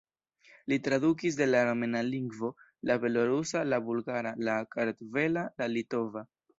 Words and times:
Li 0.71 0.79
tradukis 0.87 1.37
de 1.41 1.47
la 1.49 1.59
armena 1.65 2.01
lingvo, 2.09 2.51
la 2.91 2.97
belorusa, 3.05 3.65
la 3.71 3.83
bulgara, 3.91 4.35
la 4.51 4.61
kartvela, 4.77 5.49
la 5.63 5.75
litova. 5.79 6.31